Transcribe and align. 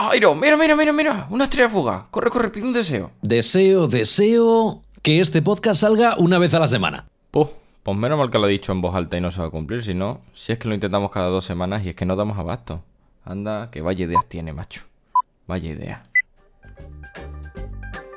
Jairo! 0.00 0.34
Mira, 0.34 0.56
mira, 0.56 0.76
mira, 0.76 0.92
mira. 0.92 1.26
Una 1.30 1.44
estrella 1.44 1.68
fuga. 1.68 2.06
Corre, 2.10 2.30
corre, 2.30 2.50
pide 2.50 2.64
un 2.64 2.72
deseo. 2.72 3.10
Deseo, 3.20 3.88
deseo 3.88 4.82
que 5.02 5.20
este 5.20 5.42
podcast 5.42 5.80
salga 5.80 6.14
una 6.18 6.38
vez 6.38 6.54
a 6.54 6.60
la 6.60 6.68
semana. 6.68 7.06
Pues, 7.30 7.48
pues 7.82 7.96
menos 7.96 8.16
mal 8.16 8.30
que 8.30 8.38
lo 8.38 8.46
he 8.46 8.52
dicho 8.52 8.70
en 8.72 8.80
voz 8.80 8.94
alta 8.94 9.16
y 9.16 9.20
no 9.20 9.30
se 9.30 9.40
va 9.40 9.48
a 9.48 9.50
cumplir, 9.50 9.82
si 9.82 9.94
no, 9.94 10.20
si 10.32 10.52
es 10.52 10.58
que 10.58 10.68
lo 10.68 10.74
intentamos 10.74 11.10
cada 11.10 11.28
dos 11.28 11.44
semanas 11.44 11.84
y 11.84 11.90
es 11.90 11.96
que 11.96 12.06
no 12.06 12.14
damos 12.14 12.38
abasto. 12.38 12.82
Anda, 13.24 13.70
que 13.70 13.82
vaya 13.82 14.04
ideas 14.04 14.24
tiene, 14.28 14.52
macho. 14.52 14.82
Vaya 15.46 15.70
idea. 15.70 16.04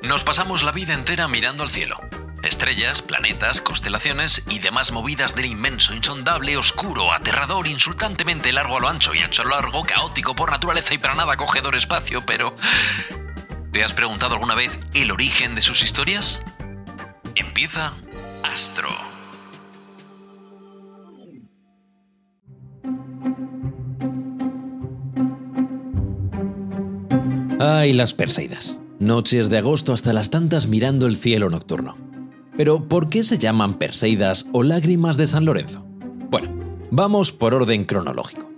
Nos 0.03 0.23
pasamos 0.23 0.63
la 0.63 0.71
vida 0.71 0.93
entera 0.93 1.27
mirando 1.27 1.63
al 1.63 1.69
cielo. 1.69 1.97
Estrellas, 2.43 3.01
planetas, 3.03 3.61
constelaciones 3.61 4.43
y 4.49 4.59
demás 4.59 4.91
movidas 4.91 5.35
del 5.35 5.45
inmenso, 5.45 5.93
insondable, 5.93 6.57
oscuro, 6.57 7.13
aterrador, 7.13 7.67
insultantemente 7.67 8.51
largo 8.51 8.77
a 8.77 8.79
lo 8.79 8.87
ancho 8.87 9.13
y 9.13 9.19
ancho 9.19 9.43
a 9.43 9.45
lo 9.45 9.51
largo, 9.51 9.83
caótico 9.83 10.35
por 10.35 10.49
naturaleza 10.49 10.93
y 10.93 10.97
para 10.97 11.15
nada 11.15 11.33
acogedor 11.33 11.75
espacio, 11.75 12.21
pero... 12.25 12.55
¿Te 13.71 13.83
has 13.83 13.93
preguntado 13.93 14.33
alguna 14.33 14.55
vez 14.55 14.77
el 14.93 15.11
origen 15.11 15.55
de 15.55 15.61
sus 15.61 15.81
historias? 15.83 16.41
Empieza 17.35 17.93
Astro. 18.43 18.89
Ay, 27.59 27.93
las 27.93 28.13
Perseidas. 28.13 28.79
Noches 28.99 29.49
de 29.49 29.59
agosto 29.59 29.93
hasta 29.93 30.11
las 30.11 30.31
tantas 30.31 30.67
mirando 30.67 31.05
el 31.05 31.15
cielo 31.15 31.49
nocturno. 31.49 32.10
Pero, 32.57 32.87
¿por 32.87 33.09
qué 33.09 33.23
se 33.23 33.37
llaman 33.37 33.77
Perseidas 33.77 34.47
o 34.51 34.63
lágrimas 34.63 35.17
de 35.17 35.27
San 35.27 35.45
Lorenzo? 35.45 35.85
Bueno, 36.29 36.49
vamos 36.91 37.31
por 37.31 37.53
orden 37.53 37.85
cronológico. 37.85 38.49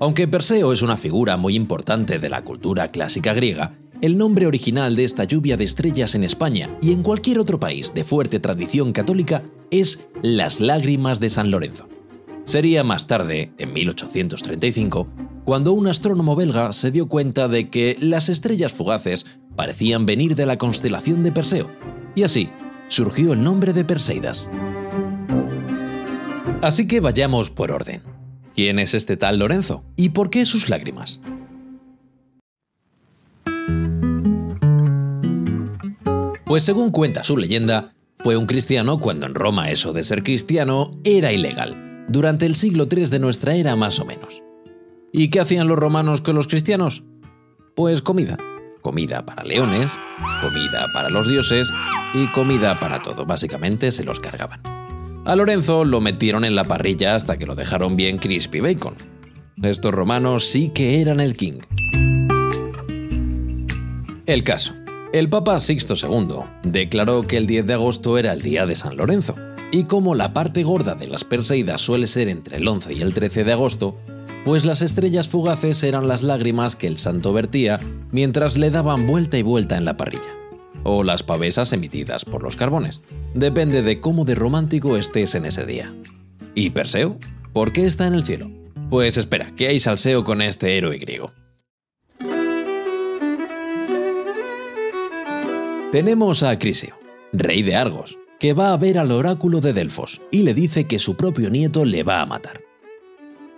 Aunque 0.00 0.28
Perseo 0.28 0.72
es 0.72 0.82
una 0.82 0.96
figura 0.96 1.36
muy 1.36 1.56
importante 1.56 2.18
de 2.18 2.28
la 2.28 2.42
cultura 2.42 2.90
clásica 2.90 3.32
griega, 3.32 3.72
el 4.00 4.16
nombre 4.16 4.46
original 4.46 4.94
de 4.94 5.04
esta 5.04 5.24
lluvia 5.24 5.56
de 5.56 5.64
estrellas 5.64 6.14
en 6.14 6.22
España 6.22 6.70
y 6.80 6.92
en 6.92 7.02
cualquier 7.02 7.40
otro 7.40 7.58
país 7.58 7.94
de 7.94 8.04
fuerte 8.04 8.38
tradición 8.38 8.92
católica 8.92 9.42
es 9.72 10.06
las 10.22 10.60
lágrimas 10.60 11.18
de 11.18 11.30
San 11.30 11.50
Lorenzo. 11.50 11.88
Sería 12.44 12.84
más 12.84 13.06
tarde, 13.06 13.52
en 13.58 13.72
1835, 13.72 15.08
cuando 15.44 15.72
un 15.72 15.88
astrónomo 15.88 16.36
belga 16.36 16.72
se 16.72 16.90
dio 16.90 17.08
cuenta 17.08 17.48
de 17.48 17.68
que 17.68 17.96
las 18.00 18.28
estrellas 18.28 18.72
fugaces 18.72 19.26
parecían 19.56 20.06
venir 20.06 20.36
de 20.36 20.46
la 20.46 20.58
constelación 20.58 21.22
de 21.24 21.32
Perseo, 21.32 21.68
y 22.14 22.22
así 22.22 22.48
surgió 22.88 23.32
el 23.32 23.42
nombre 23.42 23.72
de 23.72 23.84
Perseidas. 23.84 24.50
Así 26.60 26.88
que 26.88 27.00
vayamos 27.00 27.50
por 27.50 27.70
orden. 27.70 28.02
¿Quién 28.54 28.78
es 28.78 28.94
este 28.94 29.16
tal 29.16 29.38
Lorenzo? 29.38 29.84
¿Y 29.94 30.08
por 30.08 30.30
qué 30.30 30.44
sus 30.44 30.68
lágrimas? 30.68 31.20
Pues 36.44 36.64
según 36.64 36.90
cuenta 36.90 37.24
su 37.24 37.36
leyenda, 37.36 37.92
fue 38.18 38.36
un 38.36 38.46
cristiano 38.46 38.98
cuando 38.98 39.26
en 39.26 39.34
Roma 39.34 39.70
eso 39.70 39.92
de 39.92 40.02
ser 40.02 40.24
cristiano 40.24 40.90
era 41.04 41.30
ilegal, 41.30 42.06
durante 42.08 42.46
el 42.46 42.56
siglo 42.56 42.88
III 42.90 43.04
de 43.06 43.18
nuestra 43.20 43.54
era 43.54 43.76
más 43.76 44.00
o 44.00 44.04
menos. 44.04 44.42
¿Y 45.12 45.30
qué 45.30 45.40
hacían 45.40 45.68
los 45.68 45.78
romanos 45.78 46.20
con 46.20 46.34
los 46.34 46.48
cristianos? 46.48 47.04
Pues 47.76 48.02
comida. 48.02 48.38
Comida 48.82 49.24
para 49.26 49.44
leones, 49.44 49.90
comida 50.40 50.86
para 50.94 51.10
los 51.10 51.28
dioses 51.28 51.68
y 52.14 52.26
comida 52.28 52.78
para 52.78 53.02
todo. 53.02 53.26
Básicamente 53.26 53.90
se 53.90 54.04
los 54.04 54.20
cargaban. 54.20 54.60
A 55.24 55.36
Lorenzo 55.36 55.84
lo 55.84 56.00
metieron 56.00 56.44
en 56.44 56.54
la 56.54 56.64
parrilla 56.64 57.14
hasta 57.14 57.38
que 57.38 57.46
lo 57.46 57.54
dejaron 57.54 57.96
bien 57.96 58.18
crispy 58.18 58.60
bacon. 58.60 58.94
Estos 59.62 59.92
romanos 59.92 60.46
sí 60.46 60.70
que 60.74 61.00
eran 61.00 61.20
el 61.20 61.36
king. 61.36 61.60
El 64.26 64.44
caso. 64.44 64.74
El 65.12 65.28
Papa 65.28 65.58
Sixto 65.58 65.94
II 65.94 66.40
declaró 66.62 67.22
que 67.22 67.38
el 67.38 67.46
10 67.46 67.66
de 67.66 67.74
agosto 67.74 68.18
era 68.18 68.32
el 68.32 68.42
día 68.42 68.66
de 68.66 68.74
San 68.74 68.96
Lorenzo, 68.96 69.34
y 69.70 69.84
como 69.84 70.14
la 70.14 70.32
parte 70.32 70.62
gorda 70.62 70.94
de 70.94 71.08
las 71.08 71.24
Perseidas 71.24 71.80
suele 71.80 72.06
ser 72.06 72.28
entre 72.28 72.58
el 72.58 72.68
11 72.68 72.92
y 72.92 73.02
el 73.02 73.14
13 73.14 73.44
de 73.44 73.52
agosto, 73.52 73.96
pues 74.44 74.64
las 74.64 74.82
estrellas 74.82 75.28
fugaces 75.28 75.82
eran 75.82 76.08
las 76.08 76.22
lágrimas 76.22 76.76
que 76.76 76.86
el 76.86 76.98
santo 76.98 77.32
vertía 77.32 77.80
mientras 78.12 78.56
le 78.56 78.70
daban 78.70 79.06
vuelta 79.06 79.38
y 79.38 79.42
vuelta 79.42 79.76
en 79.76 79.84
la 79.84 79.96
parrilla, 79.96 80.34
o 80.84 81.04
las 81.04 81.22
pavesas 81.22 81.72
emitidas 81.72 82.24
por 82.24 82.42
los 82.42 82.56
carbones. 82.56 83.02
Depende 83.34 83.82
de 83.82 84.00
cómo 84.00 84.24
de 84.24 84.34
romántico 84.34 84.96
estés 84.96 85.34
en 85.34 85.44
ese 85.44 85.66
día. 85.66 85.94
¿Y 86.54 86.70
Perseo? 86.70 87.18
¿Por 87.52 87.72
qué 87.72 87.86
está 87.86 88.06
en 88.06 88.14
el 88.14 88.24
cielo? 88.24 88.50
Pues 88.90 89.16
espera, 89.16 89.52
que 89.54 89.68
hay 89.68 89.80
salseo 89.80 90.24
con 90.24 90.40
este 90.40 90.78
héroe 90.78 90.98
griego. 90.98 91.32
Tenemos 95.92 96.42
a 96.42 96.58
Crisio, 96.58 96.94
rey 97.32 97.62
de 97.62 97.74
Argos, 97.74 98.18
que 98.38 98.52
va 98.52 98.72
a 98.72 98.76
ver 98.76 98.98
al 98.98 99.10
oráculo 99.10 99.60
de 99.60 99.72
Delfos 99.72 100.20
y 100.30 100.42
le 100.42 100.52
dice 100.52 100.84
que 100.84 100.98
su 100.98 101.16
propio 101.16 101.50
nieto 101.50 101.84
le 101.84 102.02
va 102.02 102.20
a 102.20 102.26
matar. 102.26 102.67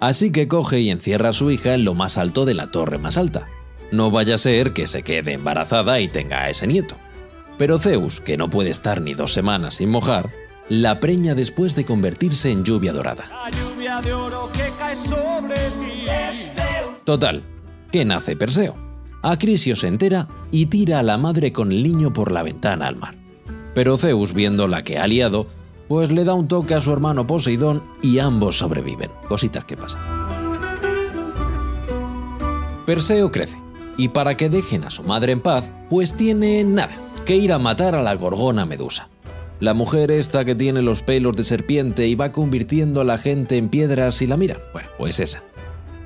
Así 0.01 0.33
que 0.33 0.49
coge 0.49 0.81
y 0.81 0.91
encierra 0.91 1.29
a 1.29 1.35
su 1.35 1.51
hija 1.51 1.75
en 1.75 1.85
lo 1.85 1.95
más 1.95 2.17
alto 2.17 2.47
de 2.47 2.55
la 2.55 2.71
torre 2.71 2.99
más 2.99 3.19
alta. 3.19 3.47
No 3.93 4.11
vaya 4.11 4.37
a 4.37 4.39
ser 4.39 4.73
que 4.73 4.87
se 4.87 5.03
quede 5.03 5.35
embarazada 5.35 6.01
y 6.01 6.09
tenga 6.09 6.43
a 6.43 6.51
ese 6.51 6.67
nieto. 6.67 6.97
Pero 7.59 7.79
Zeus, 7.79 8.21
que 8.21 8.39
no 8.39 8.49
puede 8.49 8.71
estar 8.71 9.03
ni 9.03 9.13
dos 9.13 9.35
semanas 9.35 9.75
sin 9.75 9.91
mojar, 9.91 10.31
la 10.71 11.01
preña 11.01 11.35
después 11.35 11.77
de 11.77 11.85
convertirse 11.85 12.51
en 12.51 12.65
lluvia 12.65 12.93
dorada. 12.93 13.29
Total, 17.05 17.43
que 17.93 18.05
nace 18.07 18.37
Perseo. 18.37 18.77
Acrisio 19.23 19.77
se 19.77 19.89
entera 19.89 20.29
y 20.51 20.67
tira 20.67 21.01
a 21.01 21.03
la 21.03 21.19
madre 21.19 21.53
con 21.53 21.73
el 21.73 21.83
niño 21.83 22.13
por 22.13 22.33
la 22.33 22.43
ventana 22.43 22.87
al 22.87 22.97
mar. 22.97 23.17
Pero 23.75 23.99
Zeus, 23.99 24.33
viendo 24.33 24.67
la 24.67 24.83
que 24.83 24.99
ha 24.99 25.07
liado, 25.07 25.47
pues 25.91 26.13
le 26.13 26.23
da 26.23 26.35
un 26.35 26.47
toque 26.47 26.75
a 26.75 26.81
su 26.81 26.93
hermano 26.93 27.27
Poseidón 27.27 27.83
y 28.01 28.21
ambos 28.21 28.59
sobreviven. 28.59 29.11
Cositas 29.29 29.65
que 29.65 29.77
pasan. 29.77 30.01
Perseo 32.87 33.33
crece, 33.33 33.57
y 33.97 34.07
para 34.07 34.37
que 34.37 34.49
dejen 34.49 34.85
a 34.85 34.91
su 34.91 35.03
madre 35.03 35.33
en 35.33 35.41
paz, 35.41 35.69
pues 35.89 36.17
tiene 36.17 36.63
nada, 36.63 36.95
que 37.25 37.35
ir 37.35 37.53
a 37.53 37.59
matar 37.59 37.97
a 37.97 38.03
la 38.03 38.15
gorgona 38.15 38.67
Medusa. 38.67 39.09
La 39.59 39.75
mujer 39.75 40.13
esta 40.13 40.45
que 40.45 40.55
tiene 40.55 40.81
los 40.81 41.03
pelos 41.03 41.35
de 41.35 41.43
serpiente 41.43 42.07
y 42.07 42.15
va 42.15 42.31
convirtiendo 42.31 43.01
a 43.01 43.05
la 43.05 43.19
gente 43.19 43.57
en 43.57 43.69
piedras 43.69 44.23
y 44.23 44.29
la 44.29 44.37
mira. 44.37 44.59
Bueno, 44.73 44.91
pues 44.97 45.19
esa. 45.19 45.43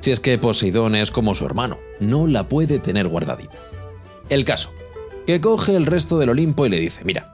Si 0.00 0.12
es 0.12 0.18
que 0.18 0.38
Poseidón 0.38 0.94
es 0.94 1.10
como 1.10 1.34
su 1.34 1.44
hermano, 1.44 1.76
no 2.00 2.26
la 2.26 2.48
puede 2.48 2.78
tener 2.78 3.06
guardadita. 3.06 3.58
El 4.30 4.46
caso, 4.46 4.70
que 5.26 5.42
coge 5.42 5.76
el 5.76 5.84
resto 5.84 6.18
del 6.18 6.30
Olimpo 6.30 6.64
y 6.64 6.70
le 6.70 6.80
dice, 6.80 7.04
mira, 7.04 7.33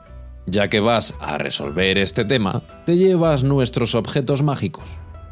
ya 0.51 0.69
que 0.69 0.81
vas 0.81 1.15
a 1.21 1.39
resolver 1.39 1.99
este 1.99 2.25
tema, 2.25 2.63
te 2.85 2.97
llevas 2.97 3.43
nuestros 3.43 3.95
objetos 3.95 4.43
mágicos. 4.43 4.85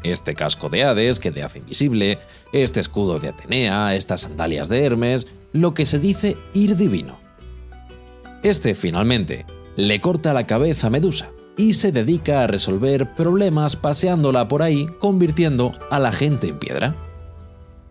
Este 0.03 0.33
casco 0.33 0.69
de 0.69 0.83
Hades 0.83 1.19
que 1.19 1.31
te 1.31 1.43
hace 1.43 1.59
invisible, 1.59 2.17
este 2.53 2.79
escudo 2.79 3.19
de 3.19 3.29
Atenea, 3.29 3.95
estas 3.95 4.21
sandalias 4.21 4.69
de 4.69 4.85
Hermes, 4.85 5.27
lo 5.51 5.73
que 5.73 5.85
se 5.85 5.99
dice 5.99 6.37
ir 6.53 6.77
divino. 6.77 7.19
Este, 8.43 8.75
finalmente, 8.75 9.45
le 9.75 9.99
corta 9.99 10.33
la 10.33 10.47
cabeza 10.47 10.87
a 10.87 10.89
Medusa 10.91 11.29
y 11.57 11.73
se 11.73 11.91
dedica 11.91 12.43
a 12.43 12.47
resolver 12.47 13.13
problemas 13.15 13.75
paseándola 13.75 14.47
por 14.47 14.61
ahí, 14.61 14.87
convirtiendo 14.99 15.73
a 15.91 15.99
la 15.99 16.13
gente 16.13 16.47
en 16.47 16.59
piedra. 16.59 16.95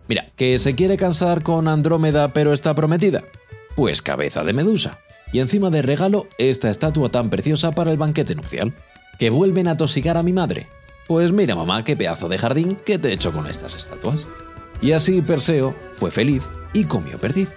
Mira, 0.07 0.25
que 0.35 0.57
se 0.57 0.73
quiere 0.73 0.97
casar 0.97 1.43
con 1.43 1.67
Andrómeda 1.67 2.33
pero 2.33 2.51
está 2.51 2.73
prometida. 2.73 3.23
Pues 3.75 4.01
cabeza 4.01 4.43
de 4.43 4.53
Medusa 4.53 4.97
y 5.31 5.39
encima 5.39 5.69
de 5.69 5.81
regalo 5.81 6.27
esta 6.37 6.69
estatua 6.69 7.09
tan 7.09 7.29
preciosa 7.29 7.71
para 7.71 7.91
el 7.91 7.97
banquete 7.97 8.35
nupcial. 8.35 8.73
¿Que 9.17 9.29
vuelven 9.29 9.67
a 9.67 9.77
tosigar 9.77 10.17
a 10.17 10.23
mi 10.23 10.33
madre? 10.33 10.67
Pues 11.07 11.31
mira 11.31 11.55
mamá, 11.55 11.83
qué 11.83 11.95
pedazo 11.95 12.29
de 12.29 12.37
jardín 12.37 12.77
que 12.85 12.99
te 12.99 13.09
he 13.09 13.13
hecho 13.13 13.31
con 13.31 13.47
estas 13.47 13.75
estatuas. 13.75 14.27
Y 14.81 14.93
así 14.93 15.21
Perseo 15.21 15.75
fue 15.95 16.11
feliz 16.11 16.43
y 16.73 16.85
comió 16.85 17.19
perdiz. 17.19 17.49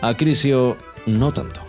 Acrisio 0.00 0.76
no 1.06 1.32
tanto. 1.32 1.60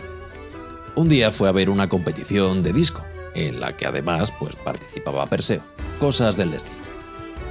Un 0.94 1.08
día 1.08 1.30
fue 1.30 1.48
a 1.48 1.52
ver 1.52 1.70
una 1.70 1.88
competición 1.88 2.62
de 2.62 2.72
disco, 2.72 3.02
en 3.34 3.60
la 3.60 3.76
que 3.76 3.86
además 3.86 4.32
pues 4.38 4.54
participaba 4.56 5.26
Perseo. 5.26 5.62
Cosas 5.98 6.36
del 6.36 6.50
destino. 6.50 6.77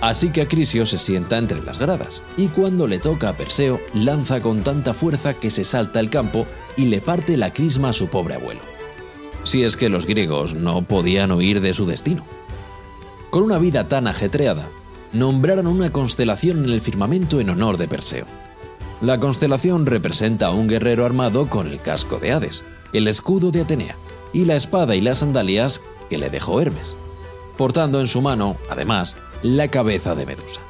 Así 0.01 0.29
que 0.29 0.41
Acrisio 0.41 0.85
se 0.85 0.99
sienta 0.99 1.37
entre 1.37 1.61
las 1.63 1.79
gradas, 1.79 2.23
y 2.37 2.47
cuando 2.47 2.87
le 2.87 2.99
toca 2.99 3.29
a 3.29 3.33
Perseo, 3.33 3.79
lanza 3.93 4.41
con 4.41 4.61
tanta 4.61 4.93
fuerza 4.93 5.33
que 5.33 5.49
se 5.49 5.63
salta 5.63 5.99
el 5.99 6.09
campo 6.09 6.45
y 6.75 6.85
le 6.85 7.01
parte 7.01 7.35
la 7.35 7.51
crisma 7.51 7.89
a 7.89 7.93
su 7.93 8.07
pobre 8.07 8.35
abuelo. 8.35 8.61
Si 9.43 9.63
es 9.63 9.75
que 9.75 9.89
los 9.89 10.05
griegos 10.05 10.53
no 10.53 10.83
podían 10.83 11.31
huir 11.31 11.61
de 11.61 11.73
su 11.73 11.85
destino. 11.85 12.23
Con 13.31 13.43
una 13.43 13.57
vida 13.57 13.87
tan 13.87 14.07
ajetreada, 14.07 14.69
nombraron 15.13 15.67
una 15.67 15.89
constelación 15.89 16.65
en 16.65 16.71
el 16.71 16.81
firmamento 16.81 17.39
en 17.39 17.49
honor 17.49 17.77
de 17.77 17.87
Perseo. 17.87 18.25
La 19.01 19.19
constelación 19.19 19.85
representa 19.85 20.47
a 20.47 20.51
un 20.51 20.67
guerrero 20.67 21.05
armado 21.05 21.49
con 21.49 21.67
el 21.67 21.81
casco 21.81 22.19
de 22.19 22.31
Hades, 22.31 22.63
el 22.93 23.07
escudo 23.07 23.51
de 23.51 23.61
Atenea 23.61 23.95
y 24.33 24.45
la 24.45 24.55
espada 24.55 24.95
y 24.95 25.01
las 25.01 25.19
sandalias 25.19 25.81
que 26.09 26.17
le 26.17 26.29
dejó 26.29 26.61
Hermes, 26.61 26.95
portando 27.57 27.99
en 27.99 28.07
su 28.07 28.21
mano, 28.21 28.57
además, 28.69 29.15
la 29.43 29.67
cabeza 29.69 30.15
de 30.15 30.25
Medusa, 30.25 30.61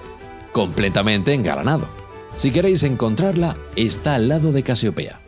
completamente 0.52 1.34
engalanado. 1.34 1.88
Si 2.36 2.52
queréis 2.52 2.84
encontrarla, 2.84 3.58
está 3.76 4.16
al 4.16 4.28
lado 4.28 4.52
de 4.52 4.64
Casiopea. 4.64 5.20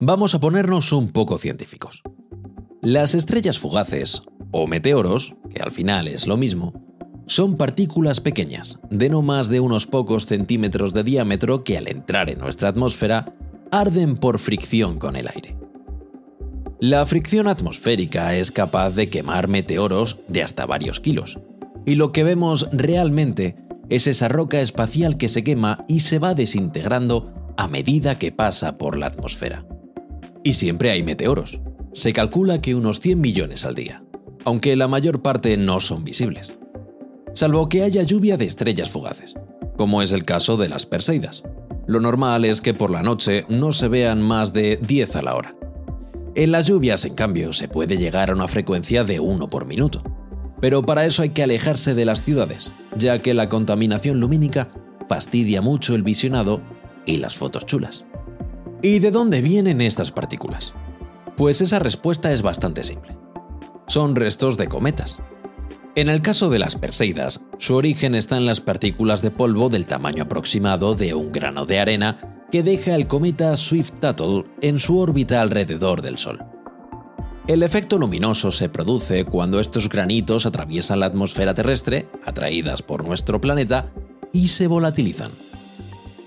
Vamos 0.00 0.34
a 0.34 0.40
ponernos 0.40 0.92
un 0.92 1.10
poco 1.10 1.38
científicos. 1.38 2.02
Las 2.82 3.14
estrellas 3.14 3.58
fugaces, 3.58 4.22
o 4.52 4.66
meteoros, 4.68 5.34
que 5.52 5.60
al 5.60 5.72
final 5.72 6.06
es 6.06 6.26
lo 6.26 6.36
mismo, 6.36 6.72
son 7.26 7.56
partículas 7.56 8.20
pequeñas, 8.20 8.78
de 8.90 9.10
no 9.10 9.22
más 9.22 9.48
de 9.48 9.60
unos 9.60 9.86
pocos 9.86 10.26
centímetros 10.26 10.94
de 10.94 11.02
diámetro 11.02 11.64
que 11.64 11.76
al 11.76 11.88
entrar 11.88 12.30
en 12.30 12.38
nuestra 12.38 12.68
atmósfera 12.68 13.34
arden 13.70 14.16
por 14.16 14.38
fricción 14.38 14.98
con 14.98 15.16
el 15.16 15.28
aire. 15.28 15.56
La 16.80 17.04
fricción 17.06 17.48
atmosférica 17.48 18.36
es 18.36 18.52
capaz 18.52 18.90
de 18.90 19.08
quemar 19.08 19.48
meteoros 19.48 20.20
de 20.28 20.44
hasta 20.44 20.64
varios 20.64 21.00
kilos, 21.00 21.40
y 21.84 21.96
lo 21.96 22.12
que 22.12 22.22
vemos 22.22 22.68
realmente 22.70 23.56
es 23.88 24.06
esa 24.06 24.28
roca 24.28 24.60
espacial 24.60 25.16
que 25.16 25.26
se 25.26 25.42
quema 25.42 25.78
y 25.88 26.00
se 26.00 26.20
va 26.20 26.34
desintegrando 26.34 27.34
a 27.56 27.66
medida 27.66 28.16
que 28.16 28.30
pasa 28.30 28.78
por 28.78 28.96
la 28.96 29.06
atmósfera. 29.06 29.66
Y 30.44 30.54
siempre 30.54 30.92
hay 30.92 31.02
meteoros. 31.02 31.58
Se 31.92 32.12
calcula 32.12 32.60
que 32.60 32.76
unos 32.76 33.00
100 33.00 33.20
millones 33.20 33.64
al 33.64 33.74
día, 33.74 34.04
aunque 34.44 34.76
la 34.76 34.86
mayor 34.86 35.20
parte 35.20 35.56
no 35.56 35.80
son 35.80 36.04
visibles. 36.04 36.60
Salvo 37.34 37.68
que 37.68 37.82
haya 37.82 38.04
lluvia 38.04 38.36
de 38.36 38.44
estrellas 38.44 38.88
fugaces, 38.88 39.34
como 39.76 40.00
es 40.00 40.12
el 40.12 40.24
caso 40.24 40.56
de 40.56 40.68
las 40.68 40.86
Perseidas. 40.86 41.42
Lo 41.88 41.98
normal 41.98 42.44
es 42.44 42.60
que 42.60 42.72
por 42.72 42.90
la 42.90 43.02
noche 43.02 43.46
no 43.48 43.72
se 43.72 43.88
vean 43.88 44.22
más 44.22 44.52
de 44.52 44.76
10 44.76 45.16
a 45.16 45.22
la 45.22 45.34
hora. 45.34 45.57
En 46.34 46.52
las 46.52 46.66
lluvias, 46.66 47.04
en 47.04 47.14
cambio, 47.14 47.52
se 47.52 47.68
puede 47.68 47.96
llegar 47.96 48.30
a 48.30 48.34
una 48.34 48.48
frecuencia 48.48 49.04
de 49.04 49.20
1 49.20 49.48
por 49.48 49.66
minuto. 49.66 50.02
Pero 50.60 50.82
para 50.82 51.04
eso 51.04 51.22
hay 51.22 51.30
que 51.30 51.42
alejarse 51.42 51.94
de 51.94 52.04
las 52.04 52.22
ciudades, 52.22 52.72
ya 52.96 53.18
que 53.20 53.34
la 53.34 53.48
contaminación 53.48 54.20
lumínica 54.20 54.68
fastidia 55.08 55.62
mucho 55.62 55.94
el 55.94 56.02
visionado 56.02 56.60
y 57.06 57.18
las 57.18 57.36
fotos 57.36 57.66
chulas. 57.66 58.04
¿Y 58.82 58.98
de 58.98 59.10
dónde 59.10 59.40
vienen 59.40 59.80
estas 59.80 60.12
partículas? 60.12 60.74
Pues 61.36 61.60
esa 61.60 61.78
respuesta 61.78 62.32
es 62.32 62.42
bastante 62.42 62.84
simple. 62.84 63.16
Son 63.86 64.14
restos 64.14 64.56
de 64.56 64.66
cometas. 64.66 65.18
En 65.94 66.08
el 66.08 66.20
caso 66.20 66.50
de 66.50 66.58
las 66.58 66.76
Perseidas, 66.76 67.40
su 67.58 67.74
origen 67.74 68.14
está 68.14 68.36
en 68.36 68.46
las 68.46 68.60
partículas 68.60 69.22
de 69.22 69.30
polvo 69.30 69.68
del 69.68 69.86
tamaño 69.86 70.24
aproximado 70.24 70.94
de 70.94 71.14
un 71.14 71.32
grano 71.32 71.66
de 71.66 71.80
arena 71.80 72.37
que 72.50 72.62
deja 72.62 72.94
el 72.94 73.06
cometa 73.06 73.56
Swift-Tuttle 73.56 74.44
en 74.60 74.78
su 74.78 74.98
órbita 74.98 75.40
alrededor 75.40 76.02
del 76.02 76.18
Sol. 76.18 76.38
El 77.46 77.62
efecto 77.62 77.98
luminoso 77.98 78.50
se 78.50 78.68
produce 78.68 79.24
cuando 79.24 79.58
estos 79.58 79.88
granitos 79.88 80.44
atraviesan 80.44 81.00
la 81.00 81.06
atmósfera 81.06 81.54
terrestre, 81.54 82.08
atraídas 82.24 82.82
por 82.82 83.04
nuestro 83.04 83.40
planeta, 83.40 83.86
y 84.32 84.48
se 84.48 84.66
volatilizan. 84.66 85.30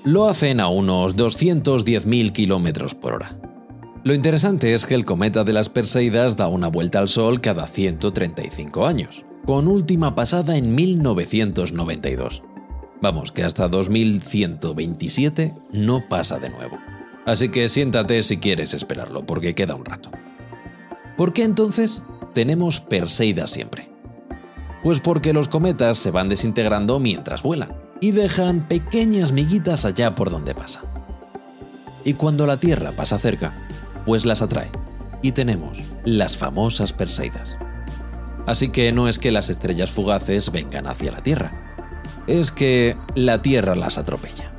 Lo 0.04 0.28
hacen 0.28 0.60
a 0.60 0.68
unos 0.68 1.16
210.000 1.16 2.32
km 2.32 2.96
por 2.96 3.14
hora. 3.14 3.38
Lo 4.04 4.16
interesante 4.16 4.74
es 4.74 4.88
que 4.88 4.96
el 4.96 5.06
cometa 5.06 5.44
de 5.44 5.54
las 5.54 5.70
Perseidas 5.70 6.38
da 6.38 6.48
una 6.48 6.70
vuelta 6.70 6.98
al 6.98 7.08
Sol 7.08 7.40
cada 7.40 7.68
135 7.68 8.88
años, 8.88 9.24
con 9.46 9.68
última 9.68 10.16
pasada 10.16 10.58
en 10.58 10.74
1992. 10.74 12.42
Vamos, 13.02 13.32
que 13.32 13.44
hasta 13.44 13.68
2127 13.68 15.54
no 15.72 16.08
pasa 16.08 16.38
de 16.38 16.52
nuevo. 16.52 16.78
Así 17.26 17.50
que 17.50 17.68
siéntate 17.68 18.22
si 18.22 18.38
quieres 18.38 18.74
esperarlo, 18.74 19.26
porque 19.26 19.56
queda 19.56 19.76
un 19.76 19.86
rato. 19.86 20.12
¿Por 21.18 21.34
qué 21.34 21.44
entonces 21.44 22.04
tenemos 22.34 22.80
Perseidas 22.80 23.50
siempre? 23.50 23.90
Pues 24.84 25.00
porque 25.00 25.34
los 25.34 25.48
cometas 25.48 25.98
se 25.98 26.12
van 26.12 26.30
desintegrando 26.30 27.00
mientras 27.00 27.44
vuelan 27.44 27.76
y 28.02 28.12
dejan 28.12 28.68
pequeñas 28.68 29.32
miguitas 29.32 29.86
allá 29.86 30.16
por 30.16 30.30
donde 30.30 30.56
pasan. 30.56 30.86
Y 32.04 32.14
cuando 32.14 32.48
la 32.48 32.58
Tierra 32.58 32.92
pasa 32.92 33.20
cerca, 33.20 33.54
pues 34.06 34.26
las 34.26 34.42
atrae 34.42 34.72
y 35.22 35.32
tenemos 35.32 35.78
las 36.04 36.38
famosas 36.38 36.94
Perseidas. 36.94 37.58
Así 38.48 38.70
que 38.70 38.92
no 38.92 39.08
es 39.08 39.20
que 39.20 39.32
las 39.32 39.50
estrellas 39.50 39.92
fugaces 39.92 40.52
vengan 40.52 40.88
hacia 40.88 41.12
la 41.12 41.22
Tierra, 41.22 41.61
es 42.40 42.52
que 42.52 42.96
la 43.16 43.42
Tierra 43.42 43.76
las 43.76 43.98
atropella. 43.98 44.52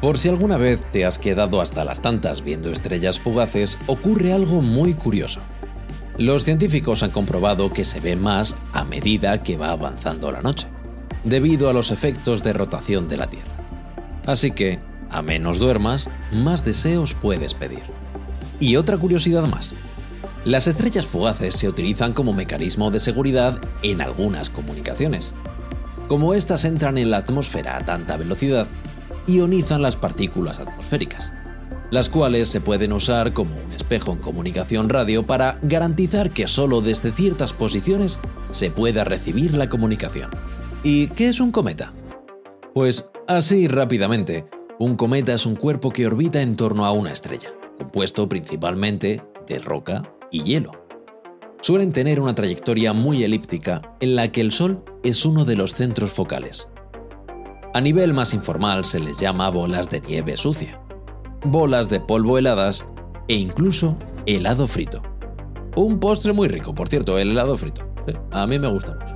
Por 0.00 0.18
si 0.18 0.28
alguna 0.28 0.56
vez 0.56 0.84
te 0.90 1.04
has 1.04 1.18
quedado 1.18 1.60
hasta 1.60 1.84
las 1.84 2.02
tantas 2.02 2.42
viendo 2.42 2.70
estrellas 2.70 3.20
fugaces, 3.20 3.78
ocurre 3.86 4.32
algo 4.32 4.60
muy 4.60 4.94
curioso. 4.94 5.40
Los 6.18 6.44
científicos 6.44 7.02
han 7.02 7.10
comprobado 7.10 7.70
que 7.70 7.84
se 7.84 8.00
ve 8.00 8.16
más 8.16 8.56
a 8.72 8.84
medida 8.84 9.42
que 9.42 9.56
va 9.56 9.70
avanzando 9.70 10.30
la 10.30 10.42
noche, 10.42 10.66
debido 11.24 11.70
a 11.70 11.72
los 11.72 11.90
efectos 11.90 12.42
de 12.42 12.52
rotación 12.52 13.08
de 13.08 13.16
la 13.16 13.28
Tierra. 13.28 13.52
Así 14.26 14.50
que, 14.50 14.80
a 15.08 15.22
menos 15.22 15.58
duermas, 15.58 16.08
más 16.32 16.64
deseos 16.64 17.14
puedes 17.14 17.54
pedir. 17.54 17.82
Y 18.60 18.76
otra 18.76 18.98
curiosidad 18.98 19.46
más. 19.46 19.72
Las 20.44 20.66
estrellas 20.66 21.06
fugaces 21.06 21.54
se 21.54 21.68
utilizan 21.68 22.12
como 22.12 22.32
mecanismo 22.32 22.90
de 22.90 22.98
seguridad 22.98 23.60
en 23.82 24.00
algunas 24.00 24.50
comunicaciones. 24.50 25.32
Como 26.12 26.34
éstas 26.34 26.66
entran 26.66 26.98
en 26.98 27.10
la 27.10 27.16
atmósfera 27.16 27.78
a 27.78 27.86
tanta 27.86 28.18
velocidad, 28.18 28.66
ionizan 29.26 29.80
las 29.80 29.96
partículas 29.96 30.60
atmosféricas, 30.60 31.32
las 31.90 32.10
cuales 32.10 32.50
se 32.50 32.60
pueden 32.60 32.92
usar 32.92 33.32
como 33.32 33.54
un 33.56 33.72
espejo 33.72 34.12
en 34.12 34.18
comunicación 34.18 34.90
radio 34.90 35.26
para 35.26 35.58
garantizar 35.62 36.28
que 36.28 36.48
solo 36.48 36.82
desde 36.82 37.12
ciertas 37.12 37.54
posiciones 37.54 38.20
se 38.50 38.70
pueda 38.70 39.04
recibir 39.04 39.54
la 39.54 39.70
comunicación. 39.70 40.28
¿Y 40.82 41.06
qué 41.08 41.30
es 41.30 41.40
un 41.40 41.50
cometa? 41.50 41.94
Pues 42.74 43.08
así 43.26 43.66
rápidamente, 43.66 44.44
un 44.78 44.96
cometa 44.96 45.32
es 45.32 45.46
un 45.46 45.56
cuerpo 45.56 45.88
que 45.88 46.06
orbita 46.06 46.42
en 46.42 46.56
torno 46.56 46.84
a 46.84 46.92
una 46.92 47.10
estrella, 47.10 47.54
compuesto 47.78 48.28
principalmente 48.28 49.22
de 49.46 49.58
roca 49.60 50.12
y 50.30 50.42
hielo. 50.42 50.81
Suelen 51.62 51.92
tener 51.92 52.18
una 52.18 52.34
trayectoria 52.34 52.92
muy 52.92 53.22
elíptica 53.22 53.94
en 54.00 54.16
la 54.16 54.32
que 54.32 54.40
el 54.40 54.50
Sol 54.50 54.84
es 55.04 55.24
uno 55.24 55.44
de 55.44 55.54
los 55.54 55.74
centros 55.74 56.10
focales. 56.10 56.66
A 57.72 57.80
nivel 57.80 58.12
más 58.12 58.34
informal 58.34 58.84
se 58.84 58.98
les 58.98 59.18
llama 59.18 59.48
bolas 59.48 59.88
de 59.88 60.00
nieve 60.00 60.36
sucia, 60.36 60.80
bolas 61.44 61.88
de 61.88 62.00
polvo 62.00 62.36
heladas 62.36 62.84
e 63.28 63.34
incluso 63.34 63.94
helado 64.26 64.66
frito. 64.66 65.02
Un 65.76 66.00
postre 66.00 66.32
muy 66.32 66.48
rico, 66.48 66.74
por 66.74 66.88
cierto, 66.88 67.16
el 67.16 67.30
helado 67.30 67.56
frito. 67.56 67.88
A 68.32 68.44
mí 68.48 68.58
me 68.58 68.68
gusta 68.68 68.96
mucho. 68.96 69.14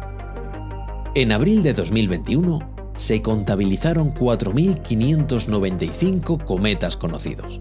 En 1.17 1.33
abril 1.33 1.65
de 1.65 1.73
2021 1.73 2.93
se 2.95 3.23
contabilizaron 3.23 4.15
4.595 4.15 6.45
cometas 6.45 6.97
conocidos, 6.97 7.59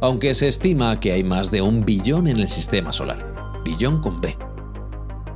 aunque 0.00 0.34
se 0.34 0.48
estima 0.48 0.98
que 0.98 1.12
hay 1.12 1.22
más 1.22 1.52
de 1.52 1.62
un 1.62 1.84
billón 1.84 2.26
en 2.26 2.38
el 2.38 2.48
sistema 2.48 2.92
solar, 2.92 3.35
billón 3.66 4.00
con 4.00 4.22
B. 4.22 4.38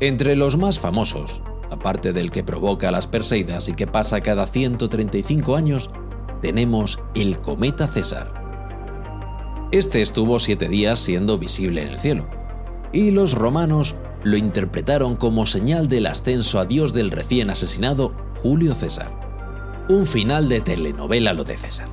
Entre 0.00 0.36
los 0.36 0.56
más 0.56 0.80
famosos 0.80 1.42
aparte 1.70 2.12
del 2.12 2.30
que 2.30 2.44
provoca 2.44 2.90
las 2.90 3.06
Perseidas 3.06 3.68
y 3.68 3.74
que 3.74 3.86
pasa 3.86 4.20
cada 4.20 4.46
135 4.46 5.56
años, 5.56 5.88
tenemos 6.42 7.00
el 7.14 7.40
cometa 7.40 7.86
César. 7.86 8.34
Este 9.72 10.02
estuvo 10.02 10.38
siete 10.38 10.68
días 10.68 10.98
siendo 10.98 11.38
visible 11.38 11.82
en 11.82 11.88
el 11.88 12.00
cielo, 12.00 12.28
y 12.92 13.12
los 13.12 13.34
romanos 13.34 13.94
lo 14.24 14.36
interpretaron 14.36 15.16
como 15.16 15.46
señal 15.46 15.88
del 15.88 16.06
ascenso 16.06 16.58
a 16.58 16.66
Dios 16.66 16.92
del 16.92 17.10
recién 17.10 17.50
asesinado 17.50 18.12
Julio 18.42 18.74
César. 18.74 19.18
Un 19.88 20.06
final 20.06 20.48
de 20.48 20.60
telenovela 20.60 21.32
lo 21.32 21.44
de 21.44 21.56
César. 21.56 21.88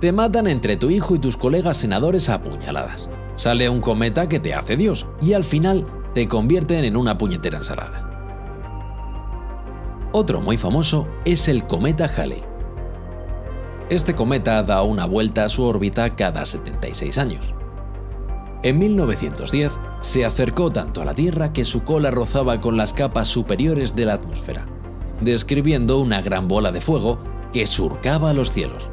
Te 0.00 0.12
matan 0.12 0.48
entre 0.48 0.76
tu 0.76 0.90
hijo 0.90 1.14
y 1.14 1.20
tus 1.20 1.36
colegas 1.36 1.76
senadores 1.76 2.28
a 2.28 2.42
puñaladas. 2.42 3.08
Sale 3.34 3.68
un 3.68 3.80
cometa 3.80 4.28
que 4.28 4.40
te 4.40 4.54
hace 4.54 4.76
Dios 4.76 5.06
y 5.20 5.32
al 5.32 5.44
final 5.44 5.84
te 6.14 6.28
convierten 6.28 6.84
en 6.84 6.96
una 6.96 7.16
puñetera 7.16 7.58
ensalada. 7.58 8.08
Otro 10.12 10.40
muy 10.40 10.58
famoso 10.58 11.08
es 11.24 11.48
el 11.48 11.66
cometa 11.66 12.04
Halley. 12.04 12.42
Este 13.88 14.14
cometa 14.14 14.62
da 14.62 14.82
una 14.82 15.06
vuelta 15.06 15.44
a 15.44 15.48
su 15.48 15.64
órbita 15.64 16.14
cada 16.14 16.44
76 16.44 17.16
años. 17.18 17.54
En 18.62 18.78
1910 18.78 19.72
se 20.00 20.24
acercó 20.24 20.70
tanto 20.70 21.02
a 21.02 21.04
la 21.04 21.14
Tierra 21.14 21.52
que 21.52 21.64
su 21.64 21.82
cola 21.82 22.10
rozaba 22.10 22.60
con 22.60 22.76
las 22.76 22.92
capas 22.92 23.28
superiores 23.28 23.96
de 23.96 24.06
la 24.06 24.14
atmósfera, 24.14 24.66
describiendo 25.20 25.98
una 25.98 26.22
gran 26.22 26.46
bola 26.46 26.70
de 26.70 26.80
fuego 26.80 27.18
que 27.52 27.66
surcaba 27.66 28.32
los 28.34 28.52
cielos. 28.52 28.88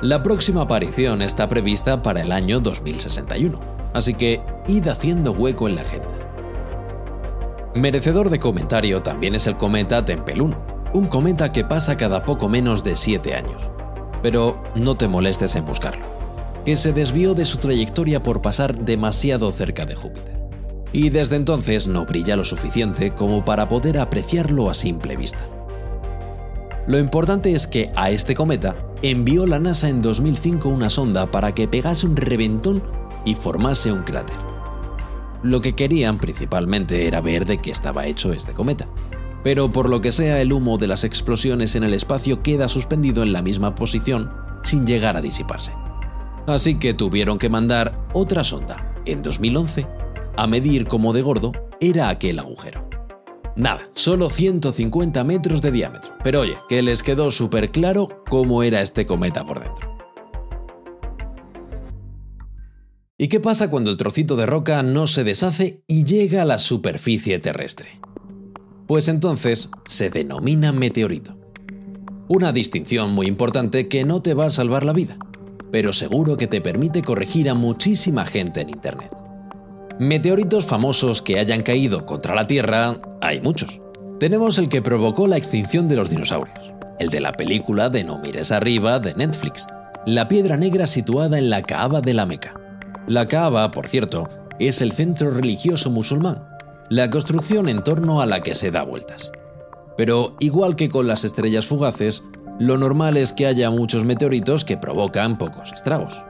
La 0.00 0.22
próxima 0.22 0.62
aparición 0.62 1.22
está 1.22 1.48
prevista 1.48 2.02
para 2.02 2.22
el 2.22 2.32
año 2.32 2.58
2061, 2.60 3.60
así 3.92 4.14
que 4.14 4.40
id 4.66 4.88
haciendo 4.88 5.32
hueco 5.32 5.68
en 5.68 5.74
la 5.74 5.82
agenda. 5.82 6.08
Merecedor 7.74 8.28
de 8.28 8.38
comentario 8.38 9.00
también 9.00 9.34
es 9.34 9.46
el 9.46 9.56
cometa 9.56 10.04
Tempel 10.04 10.42
1, 10.42 10.56
un 10.92 11.06
cometa 11.06 11.52
que 11.52 11.64
pasa 11.64 11.96
cada 11.96 12.24
poco 12.24 12.48
menos 12.48 12.84
de 12.84 12.96
7 12.96 13.34
años. 13.34 13.70
Pero 14.22 14.62
no 14.74 14.96
te 14.96 15.08
molestes 15.08 15.56
en 15.56 15.64
buscarlo, 15.64 16.04
que 16.64 16.76
se 16.76 16.92
desvió 16.92 17.34
de 17.34 17.44
su 17.44 17.58
trayectoria 17.58 18.22
por 18.22 18.42
pasar 18.42 18.76
demasiado 18.76 19.50
cerca 19.52 19.86
de 19.86 19.94
Júpiter. 19.94 20.38
Y 20.92 21.08
desde 21.08 21.36
entonces 21.36 21.86
no 21.86 22.04
brilla 22.04 22.36
lo 22.36 22.44
suficiente 22.44 23.12
como 23.14 23.44
para 23.44 23.68
poder 23.68 23.98
apreciarlo 23.98 24.68
a 24.68 24.74
simple 24.74 25.16
vista. 25.16 25.40
Lo 26.86 26.98
importante 26.98 27.54
es 27.54 27.66
que 27.66 27.90
a 27.96 28.10
este 28.10 28.34
cometa 28.34 28.76
envió 29.00 29.46
la 29.46 29.58
NASA 29.58 29.88
en 29.88 30.02
2005 30.02 30.68
una 30.68 30.90
sonda 30.90 31.30
para 31.30 31.54
que 31.54 31.68
pegase 31.68 32.06
un 32.06 32.16
reventón 32.16 32.82
y 33.24 33.34
formase 33.34 33.92
un 33.92 34.02
cráter. 34.02 34.36
Lo 35.42 35.60
que 35.60 35.74
querían 35.74 36.18
principalmente 36.18 37.06
era 37.06 37.20
ver 37.20 37.46
de 37.46 37.58
qué 37.58 37.70
estaba 37.70 38.06
hecho 38.06 38.32
este 38.32 38.52
cometa. 38.52 38.86
Pero 39.42 39.72
por 39.72 39.88
lo 39.88 40.00
que 40.00 40.12
sea 40.12 40.40
el 40.40 40.52
humo 40.52 40.78
de 40.78 40.86
las 40.86 41.02
explosiones 41.02 41.74
en 41.74 41.82
el 41.82 41.94
espacio 41.94 42.42
queda 42.42 42.68
suspendido 42.68 43.24
en 43.24 43.32
la 43.32 43.42
misma 43.42 43.74
posición 43.74 44.30
sin 44.62 44.86
llegar 44.86 45.16
a 45.16 45.20
disiparse. 45.20 45.72
Así 46.46 46.76
que 46.76 46.94
tuvieron 46.94 47.38
que 47.38 47.48
mandar 47.48 47.98
otra 48.12 48.44
sonda, 48.44 48.94
en 49.04 49.22
2011, 49.22 49.86
a 50.36 50.46
medir 50.46 50.86
cómo 50.86 51.12
de 51.12 51.22
gordo 51.22 51.52
era 51.80 52.08
aquel 52.08 52.38
agujero. 52.38 52.88
Nada, 53.56 53.88
solo 53.94 54.30
150 54.30 55.24
metros 55.24 55.60
de 55.60 55.72
diámetro. 55.72 56.14
Pero 56.24 56.40
oye, 56.40 56.56
que 56.68 56.80
les 56.82 57.02
quedó 57.02 57.30
súper 57.30 57.70
claro 57.70 58.22
cómo 58.28 58.62
era 58.62 58.80
este 58.80 59.04
cometa 59.04 59.44
por 59.44 59.60
dentro. 59.60 59.91
¿Y 63.22 63.28
qué 63.28 63.38
pasa 63.38 63.70
cuando 63.70 63.92
el 63.92 63.96
trocito 63.96 64.34
de 64.34 64.46
roca 64.46 64.82
no 64.82 65.06
se 65.06 65.22
deshace 65.22 65.84
y 65.86 66.02
llega 66.02 66.42
a 66.42 66.44
la 66.44 66.58
superficie 66.58 67.38
terrestre? 67.38 68.00
Pues 68.88 69.06
entonces 69.06 69.70
se 69.86 70.10
denomina 70.10 70.72
meteorito. 70.72 71.36
Una 72.26 72.50
distinción 72.50 73.12
muy 73.12 73.28
importante 73.28 73.86
que 73.86 74.04
no 74.04 74.22
te 74.22 74.34
va 74.34 74.46
a 74.46 74.50
salvar 74.50 74.84
la 74.84 74.92
vida, 74.92 75.18
pero 75.70 75.92
seguro 75.92 76.36
que 76.36 76.48
te 76.48 76.60
permite 76.60 77.02
corregir 77.02 77.48
a 77.48 77.54
muchísima 77.54 78.26
gente 78.26 78.62
en 78.62 78.70
Internet. 78.70 79.12
Meteoritos 80.00 80.66
famosos 80.66 81.22
que 81.22 81.38
hayan 81.38 81.62
caído 81.62 82.04
contra 82.06 82.34
la 82.34 82.48
Tierra 82.48 83.00
hay 83.20 83.40
muchos. 83.40 83.80
Tenemos 84.18 84.58
el 84.58 84.68
que 84.68 84.82
provocó 84.82 85.28
la 85.28 85.36
extinción 85.36 85.86
de 85.86 85.94
los 85.94 86.10
dinosaurios, 86.10 86.72
el 86.98 87.10
de 87.10 87.20
la 87.20 87.34
película 87.34 87.88
de 87.88 88.02
No 88.02 88.18
mires 88.18 88.50
arriba 88.50 88.98
de 88.98 89.14
Netflix, 89.14 89.68
la 90.06 90.26
piedra 90.26 90.56
negra 90.56 90.88
situada 90.88 91.38
en 91.38 91.50
la 91.50 91.62
Kaaba 91.62 92.00
de 92.00 92.14
la 92.14 92.26
Meca. 92.26 92.61
La 93.06 93.26
Kaaba, 93.26 93.70
por 93.70 93.88
cierto, 93.88 94.28
es 94.58 94.80
el 94.80 94.92
centro 94.92 95.30
religioso 95.30 95.90
musulmán, 95.90 96.44
la 96.88 97.10
construcción 97.10 97.68
en 97.68 97.82
torno 97.82 98.20
a 98.20 98.26
la 98.26 98.42
que 98.42 98.54
se 98.54 98.70
da 98.70 98.84
vueltas. 98.84 99.32
Pero 99.96 100.36
igual 100.38 100.76
que 100.76 100.88
con 100.88 101.06
las 101.06 101.24
estrellas 101.24 101.66
fugaces, 101.66 102.22
lo 102.58 102.78
normal 102.78 103.16
es 103.16 103.32
que 103.32 103.46
haya 103.46 103.70
muchos 103.70 104.04
meteoritos 104.04 104.64
que 104.64 104.76
provocan 104.76 105.36
pocos 105.36 105.72
estragos. 105.72 106.22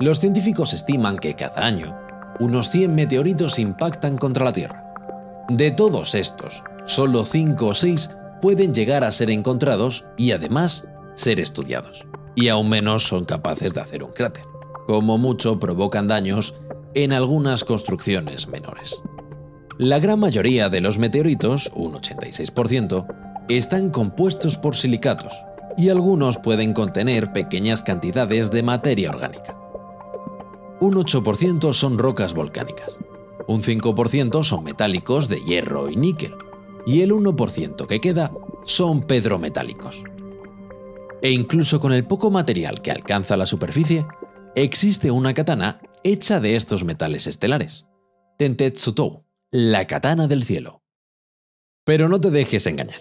Los 0.00 0.18
científicos 0.18 0.72
estiman 0.72 1.18
que 1.18 1.34
cada 1.34 1.64
año 1.64 1.96
unos 2.38 2.70
100 2.70 2.94
meteoritos 2.94 3.58
impactan 3.58 4.16
contra 4.16 4.46
la 4.46 4.52
Tierra. 4.52 4.94
De 5.50 5.70
todos 5.70 6.14
estos, 6.14 6.64
solo 6.86 7.24
5 7.24 7.66
o 7.66 7.74
6 7.74 8.16
pueden 8.40 8.72
llegar 8.72 9.04
a 9.04 9.12
ser 9.12 9.30
encontrados 9.30 10.06
y 10.16 10.32
además 10.32 10.88
ser 11.14 11.38
estudiados. 11.38 12.06
Y 12.34 12.48
aún 12.48 12.70
menos 12.70 13.02
son 13.02 13.26
capaces 13.26 13.74
de 13.74 13.82
hacer 13.82 14.02
un 14.02 14.12
cráter. 14.12 14.49
Como 14.90 15.18
mucho 15.18 15.60
provocan 15.60 16.08
daños 16.08 16.54
en 16.94 17.12
algunas 17.12 17.62
construcciones 17.62 18.48
menores. 18.48 19.00
La 19.78 20.00
gran 20.00 20.18
mayoría 20.18 20.68
de 20.68 20.80
los 20.80 20.98
meteoritos, 20.98 21.70
un 21.74 21.94
86%, 21.94 23.06
están 23.48 23.90
compuestos 23.90 24.56
por 24.56 24.74
silicatos 24.74 25.32
y 25.78 25.90
algunos 25.90 26.38
pueden 26.38 26.74
contener 26.74 27.32
pequeñas 27.32 27.82
cantidades 27.82 28.50
de 28.50 28.62
materia 28.62 29.10
orgánica 29.10 29.60
un 30.80 30.94
8% 30.94 31.74
son 31.74 31.98
rocas 31.98 32.32
volcánicas, 32.32 32.98
un 33.46 33.62
5% 33.62 34.42
son 34.42 34.64
metálicos 34.64 35.28
de 35.28 35.38
hierro 35.42 35.90
y 35.90 35.96
níquel, 35.96 36.34
y 36.86 37.02
el 37.02 37.12
1% 37.12 37.86
que 37.86 38.00
queda 38.00 38.32
son 38.64 39.02
pedrometálicos. 39.02 40.02
E 41.20 41.30
incluso 41.32 41.80
con 41.80 41.92
el 41.92 42.06
poco 42.06 42.30
material 42.30 42.80
que 42.80 42.90
alcanza 42.90 43.36
la 43.36 43.44
superficie, 43.44 44.06
existe 44.54 45.10
una 45.10 45.34
katana 45.34 45.80
hecha 46.02 46.40
de 46.40 46.56
estos 46.56 46.84
metales 46.84 47.26
estelares, 47.26 47.88
Tentetsutou, 48.38 49.24
la 49.50 49.86
katana 49.86 50.26
del 50.26 50.44
cielo. 50.44 50.82
Pero 51.84 52.08
no 52.08 52.20
te 52.20 52.30
dejes 52.30 52.66
engañar. 52.66 53.00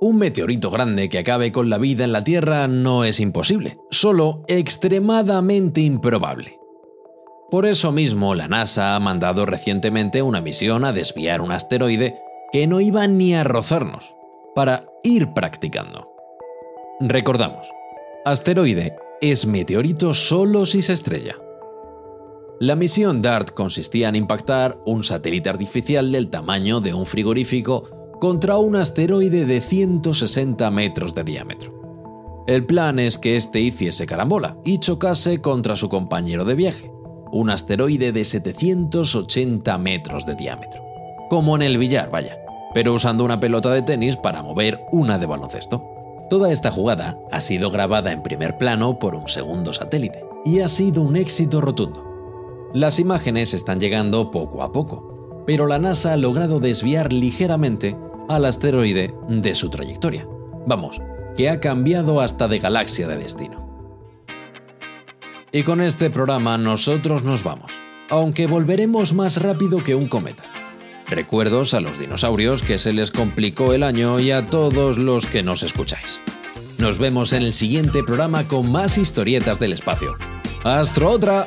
Un 0.00 0.16
meteorito 0.16 0.70
grande 0.70 1.10
que 1.10 1.18
acabe 1.18 1.52
con 1.52 1.68
la 1.68 1.76
vida 1.76 2.04
en 2.04 2.12
la 2.12 2.24
Tierra 2.24 2.66
no 2.68 3.04
es 3.04 3.20
imposible, 3.20 3.76
solo 3.90 4.42
extremadamente 4.48 5.82
improbable. 5.82 6.58
Por 7.50 7.66
eso 7.66 7.92
mismo, 7.92 8.34
la 8.34 8.48
NASA 8.48 8.96
ha 8.96 9.00
mandado 9.00 9.44
recientemente 9.44 10.22
una 10.22 10.40
misión 10.40 10.84
a 10.84 10.92
desviar 10.92 11.42
un 11.42 11.52
asteroide 11.52 12.18
que 12.52 12.66
no 12.66 12.80
iba 12.80 13.06
ni 13.06 13.34
a 13.34 13.44
rozarnos, 13.44 14.14
para 14.54 14.86
ir 15.02 15.32
practicando. 15.34 16.08
Recordamos, 17.00 17.68
asteroide 18.24 18.96
es 19.20 19.46
meteorito 19.46 20.14
solo 20.14 20.64
si 20.64 20.80
se 20.80 20.94
estrella. 20.94 21.36
La 22.58 22.74
misión 22.74 23.22
DART 23.22 23.52
consistía 23.52 24.08
en 24.08 24.16
impactar 24.16 24.78
un 24.86 25.04
satélite 25.04 25.48
artificial 25.48 26.10
del 26.10 26.28
tamaño 26.28 26.80
de 26.80 26.94
un 26.94 27.06
frigorífico 27.06 28.16
contra 28.20 28.58
un 28.58 28.76
asteroide 28.76 29.44
de 29.44 29.60
160 29.60 30.70
metros 30.70 31.14
de 31.14 31.24
diámetro. 31.24 32.44
El 32.46 32.66
plan 32.66 32.98
es 32.98 33.18
que 33.18 33.36
éste 33.36 33.60
hiciese 33.60 34.06
carambola 34.06 34.56
y 34.64 34.78
chocase 34.78 35.40
contra 35.40 35.76
su 35.76 35.88
compañero 35.88 36.44
de 36.44 36.54
viaje, 36.54 36.90
un 37.30 37.50
asteroide 37.50 38.12
de 38.12 38.24
780 38.24 39.78
metros 39.78 40.26
de 40.26 40.34
diámetro. 40.34 40.82
Como 41.28 41.56
en 41.56 41.62
el 41.62 41.78
billar, 41.78 42.10
vaya, 42.10 42.38
pero 42.74 42.92
usando 42.94 43.24
una 43.24 43.40
pelota 43.40 43.70
de 43.70 43.82
tenis 43.82 44.16
para 44.16 44.42
mover 44.42 44.80
una 44.92 45.18
de 45.18 45.26
baloncesto. 45.26 45.99
Toda 46.30 46.52
esta 46.52 46.70
jugada 46.70 47.18
ha 47.32 47.40
sido 47.40 47.72
grabada 47.72 48.12
en 48.12 48.22
primer 48.22 48.56
plano 48.56 49.00
por 49.00 49.16
un 49.16 49.26
segundo 49.26 49.72
satélite 49.72 50.24
y 50.44 50.60
ha 50.60 50.68
sido 50.68 51.02
un 51.02 51.16
éxito 51.16 51.60
rotundo. 51.60 52.70
Las 52.72 53.00
imágenes 53.00 53.52
están 53.52 53.80
llegando 53.80 54.30
poco 54.30 54.62
a 54.62 54.70
poco, 54.70 55.42
pero 55.44 55.66
la 55.66 55.80
NASA 55.80 56.12
ha 56.12 56.16
logrado 56.16 56.60
desviar 56.60 57.12
ligeramente 57.12 57.96
al 58.28 58.44
asteroide 58.44 59.12
de 59.28 59.54
su 59.56 59.70
trayectoria. 59.70 60.24
Vamos, 60.68 61.02
que 61.36 61.50
ha 61.50 61.58
cambiado 61.58 62.20
hasta 62.20 62.46
de 62.46 62.60
galaxia 62.60 63.08
de 63.08 63.16
destino. 63.16 63.68
Y 65.50 65.64
con 65.64 65.80
este 65.80 66.10
programa 66.10 66.56
nosotros 66.58 67.24
nos 67.24 67.42
vamos, 67.42 67.72
aunque 68.08 68.46
volveremos 68.46 69.14
más 69.14 69.42
rápido 69.42 69.82
que 69.82 69.96
un 69.96 70.06
cometa. 70.08 70.44
Recuerdos 71.10 71.74
a 71.74 71.80
los 71.80 71.98
dinosaurios 71.98 72.62
que 72.62 72.78
se 72.78 72.92
les 72.92 73.10
complicó 73.10 73.72
el 73.74 73.82
año 73.82 74.20
y 74.20 74.30
a 74.30 74.44
todos 74.44 74.96
los 74.96 75.26
que 75.26 75.42
nos 75.42 75.64
escucháis. 75.64 76.20
Nos 76.78 76.98
vemos 76.98 77.32
en 77.32 77.42
el 77.42 77.52
siguiente 77.52 78.04
programa 78.04 78.46
con 78.46 78.70
más 78.70 78.96
historietas 78.96 79.58
del 79.58 79.72
espacio. 79.72 80.16
¡Astro 80.62 81.10
otra! 81.10 81.46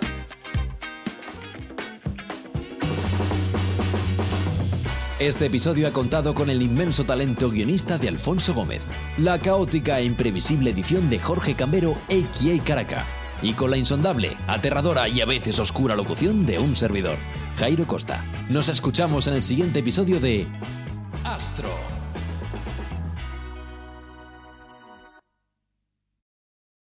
Este 5.17 5.45
episodio 5.45 5.87
ha 5.87 5.91
contado 5.93 6.33
con 6.33 6.49
el 6.49 6.61
inmenso 6.61 7.05
talento 7.05 7.49
guionista 7.49 7.97
de 7.97 8.09
Alfonso 8.09 8.53
Gómez, 8.53 8.81
la 9.17 9.39
caótica 9.39 9.99
e 9.99 10.03
imprevisible 10.03 10.71
edición 10.71 11.09
de 11.09 11.19
Jorge 11.19 11.55
Cambero, 11.55 11.93
a.k.a. 12.09 12.63
Caraca, 12.65 13.05
y 13.41 13.53
con 13.53 13.71
la 13.71 13.77
insondable, 13.77 14.35
aterradora 14.45 15.07
y 15.07 15.21
a 15.21 15.25
veces 15.25 15.57
oscura 15.59 15.95
locución 15.95 16.45
de 16.45 16.59
un 16.59 16.75
servidor, 16.75 17.15
Jairo 17.63 17.87
Costa. 17.87 18.21
Nos 18.49 18.67
escuchamos 18.67 19.27
en 19.27 19.35
el 19.35 19.41
siguiente 19.41 19.79
episodio 19.79 20.19
de 20.19 20.45
Astro. 21.23 21.92